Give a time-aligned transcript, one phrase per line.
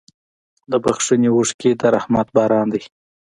[0.71, 2.81] د بښنې اوښکې د رحمت باران دی.